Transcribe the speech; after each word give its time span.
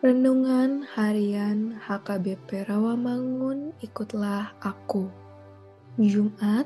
Renungan 0.00 0.88
Harian 0.96 1.76
HKBP 1.76 2.72
Rawamangun 2.72 3.76
Ikutlah 3.84 4.56
Aku. 4.64 5.12
Jumat 6.00 6.64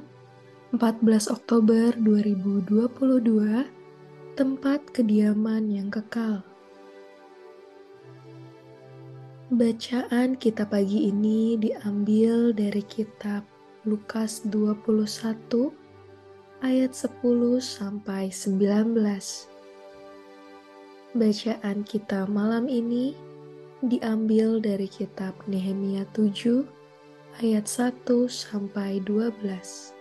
14 0.71 1.35
Oktober 1.35 1.99
2022 1.99 4.39
Tempat 4.39 4.87
kediaman 4.95 5.67
yang 5.67 5.91
kekal. 5.91 6.47
Bacaan 9.51 10.39
kita 10.39 10.63
pagi 10.71 11.11
ini 11.11 11.59
diambil 11.59 12.55
dari 12.55 12.87
kitab 12.87 13.43
Lukas 13.83 14.47
21 14.47 15.75
ayat 16.63 16.95
10 16.95 17.19
sampai 17.59 18.31
19 18.31 18.95
Bacaan 21.15 21.87
kita 21.87 22.27
malam 22.27 22.67
ini 22.67 23.15
diambil 23.87 24.59
dari 24.59 24.91
kitab 24.91 25.31
Nehemia 25.47 26.03
7 26.11 26.67
ayat 27.39 27.71
1 27.71 28.03
sampai 28.27 28.99
12. 28.99 29.95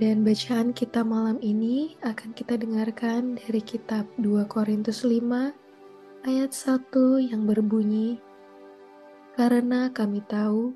Dan 0.00 0.24
bacaan 0.24 0.72
kita 0.72 1.04
malam 1.04 1.36
ini 1.44 2.00
akan 2.00 2.32
kita 2.32 2.56
dengarkan 2.56 3.36
dari 3.36 3.60
kitab 3.60 4.08
2 4.16 4.48
Korintus 4.48 5.04
5 5.04 5.20
ayat 6.24 6.56
1 6.56 6.88
yang 7.20 7.44
berbunyi 7.44 8.16
Karena 9.36 9.92
kami 9.92 10.24
tahu 10.24 10.72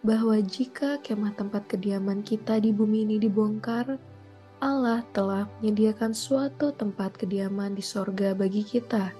bahwa 0.00 0.40
jika 0.40 1.04
kemah 1.04 1.36
tempat 1.36 1.68
kediaman 1.68 2.24
kita 2.24 2.56
di 2.64 2.72
bumi 2.72 3.04
ini 3.04 3.20
dibongkar, 3.20 4.00
Allah 4.64 5.04
telah 5.12 5.44
menyediakan 5.60 6.16
suatu 6.16 6.72
tempat 6.72 7.20
kediaman 7.20 7.76
di 7.76 7.84
sorga 7.84 8.32
bagi 8.32 8.64
kita. 8.64 9.12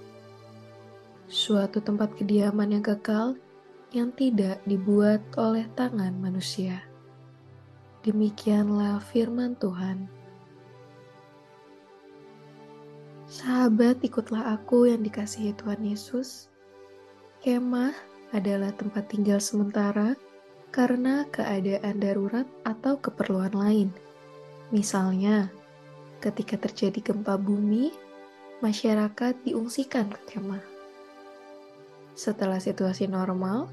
Suatu 1.29 1.85
tempat 1.85 2.17
kediaman 2.17 2.73
yang 2.73 2.81
kekal 2.81 3.37
yang 3.93 4.09
tidak 4.17 4.65
dibuat 4.65 5.21
oleh 5.37 5.69
tangan 5.77 6.17
manusia. 6.17 6.81
Demikianlah 8.09 9.05
firman 9.05 9.53
Tuhan. 9.61 10.09
Sahabat, 13.29 14.01
ikutlah 14.01 14.57
aku 14.57 14.89
yang 14.89 15.05
dikasihi 15.05 15.53
Tuhan 15.61 15.85
Yesus. 15.85 16.49
Kemah 17.45 17.93
adalah 18.33 18.73
tempat 18.73 19.13
tinggal 19.13 19.45
sementara 19.45 20.17
karena 20.73 21.29
keadaan 21.29 22.01
darurat 22.01 22.49
atau 22.65 22.97
keperluan 22.97 23.53
lain– 23.53 23.93
Misalnya, 24.73 25.53
ketika 26.25 26.57
terjadi 26.57 27.13
gempa 27.13 27.37
bumi, 27.37 27.93
masyarakat 28.65 29.37
diungsikan 29.45 30.09
ke 30.09 30.21
kemah. 30.33 30.65
Setelah 32.17 32.57
situasi 32.57 33.05
normal, 33.05 33.69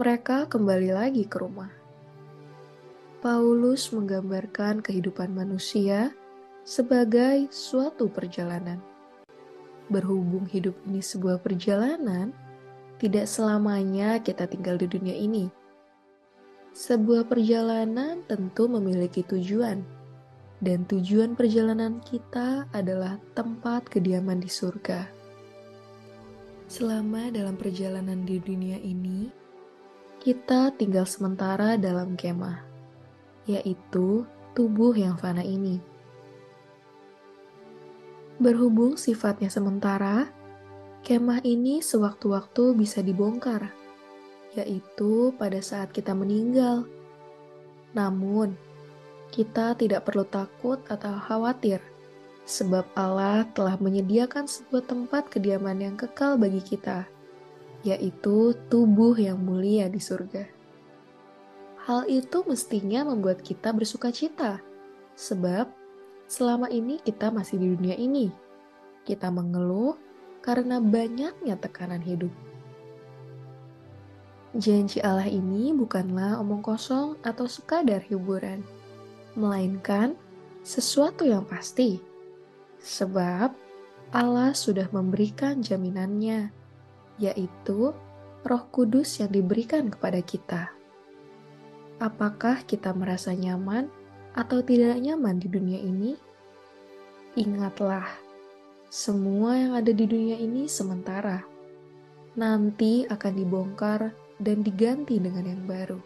mereka 0.00 0.48
kembali 0.48 0.96
lagi 0.96 1.28
ke 1.28 1.36
rumah. 1.36 1.68
Paulus 3.20 3.92
menggambarkan 3.92 4.80
kehidupan 4.80 5.36
manusia 5.36 6.16
sebagai 6.64 7.52
suatu 7.52 8.08
perjalanan. 8.08 8.80
Berhubung 9.92 10.48
hidup 10.48 10.72
ini 10.88 11.04
sebuah 11.04 11.44
perjalanan, 11.44 12.32
tidak 12.96 13.28
selamanya 13.28 14.16
kita 14.24 14.48
tinggal 14.48 14.80
di 14.80 14.88
dunia 14.88 15.12
ini. 15.12 15.52
Sebuah 16.72 17.28
perjalanan 17.28 18.24
tentu 18.24 18.64
memiliki 18.64 19.20
tujuan 19.28 20.01
dan 20.62 20.86
tujuan 20.86 21.34
perjalanan 21.34 21.98
kita 22.06 22.70
adalah 22.70 23.18
tempat 23.34 23.90
kediaman 23.90 24.38
di 24.38 24.46
surga. 24.46 25.10
Selama 26.70 27.34
dalam 27.34 27.58
perjalanan 27.58 28.22
di 28.22 28.38
dunia 28.38 28.78
ini, 28.78 29.26
kita 30.22 30.70
tinggal 30.78 31.02
sementara 31.02 31.74
dalam 31.74 32.14
kemah, 32.14 32.62
yaitu 33.50 34.22
tubuh 34.54 34.94
yang 34.94 35.18
fana 35.18 35.42
ini. 35.42 35.82
Berhubung 38.38 38.94
sifatnya 38.94 39.50
sementara, 39.50 40.30
kemah 41.02 41.42
ini 41.42 41.82
sewaktu-waktu 41.82 42.78
bisa 42.78 43.02
dibongkar, 43.02 43.74
yaitu 44.54 45.34
pada 45.34 45.58
saat 45.58 45.90
kita 45.90 46.14
meninggal. 46.14 46.86
Namun, 47.92 48.56
kita 49.32 49.72
tidak 49.80 50.04
perlu 50.04 50.28
takut 50.28 50.76
atau 50.92 51.16
khawatir, 51.16 51.80
sebab 52.44 52.84
Allah 52.92 53.48
telah 53.56 53.80
menyediakan 53.80 54.44
sebuah 54.44 54.84
tempat 54.84 55.32
kediaman 55.32 55.80
yang 55.80 55.96
kekal 55.96 56.36
bagi 56.36 56.60
kita, 56.60 57.08
yaitu 57.80 58.52
tubuh 58.68 59.16
yang 59.16 59.40
mulia 59.40 59.88
di 59.88 59.96
surga. 59.96 60.44
Hal 61.88 62.06
itu 62.12 62.44
mestinya 62.44 63.08
membuat 63.08 63.40
kita 63.40 63.72
bersuka 63.72 64.12
cita, 64.12 64.60
sebab 65.16 65.66
selama 66.28 66.68
ini 66.68 67.00
kita 67.00 67.32
masih 67.32 67.56
di 67.56 67.72
dunia 67.72 67.96
ini. 67.96 68.28
Kita 69.02 69.32
mengeluh 69.32 69.96
karena 70.44 70.78
banyaknya 70.78 71.56
tekanan 71.56 72.04
hidup. 72.04 72.30
Janji 74.52 75.00
Allah 75.00 75.26
ini 75.26 75.72
bukanlah 75.72 76.36
omong 76.38 76.60
kosong 76.60 77.16
atau 77.24 77.48
sekadar 77.48 78.04
hiburan 78.04 78.60
melainkan 79.34 80.14
sesuatu 80.62 81.26
yang 81.26 81.42
pasti, 81.48 81.98
sebab 82.78 83.52
Allah 84.12 84.52
sudah 84.52 84.86
memberikan 84.92 85.64
jaminannya, 85.64 86.52
yaitu 87.16 87.96
Roh 88.42 88.64
Kudus 88.74 89.22
yang 89.22 89.30
diberikan 89.32 89.88
kepada 89.88 90.20
kita. 90.20 90.74
Apakah 92.02 92.66
kita 92.66 92.90
merasa 92.92 93.32
nyaman 93.32 93.86
atau 94.34 94.60
tidak 94.60 94.98
nyaman 94.98 95.38
di 95.38 95.48
dunia 95.48 95.78
ini? 95.78 96.18
Ingatlah, 97.38 98.04
semua 98.92 99.56
yang 99.56 99.72
ada 99.72 99.88
di 99.88 100.04
dunia 100.04 100.36
ini 100.36 100.68
sementara, 100.68 101.40
nanti 102.36 103.08
akan 103.08 103.32
dibongkar 103.32 104.12
dan 104.36 104.60
diganti 104.60 105.16
dengan 105.16 105.48
yang 105.48 105.64
baru, 105.64 106.00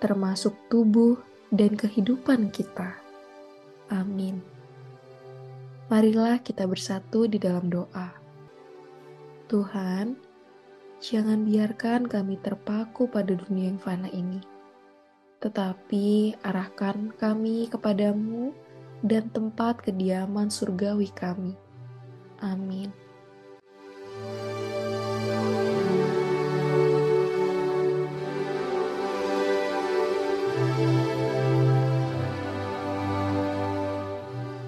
termasuk 0.00 0.56
tubuh 0.72 1.20
dan 1.56 1.72
kehidupan 1.72 2.52
kita. 2.52 3.00
Amin. 3.88 4.44
Marilah 5.88 6.42
kita 6.42 6.68
bersatu 6.68 7.24
di 7.24 7.40
dalam 7.40 7.72
doa. 7.72 8.12
Tuhan, 9.46 10.18
jangan 10.98 11.46
biarkan 11.46 12.10
kami 12.10 12.36
terpaku 12.42 13.06
pada 13.06 13.32
dunia 13.32 13.70
yang 13.70 13.78
fana 13.78 14.10
ini, 14.10 14.42
tetapi 15.40 16.34
arahkan 16.42 17.14
kami 17.14 17.70
kepadamu 17.70 18.50
dan 19.06 19.30
tempat 19.30 19.80
kediaman 19.86 20.50
surgawi 20.50 21.08
kami. 21.14 21.54
Amin. 22.42 23.05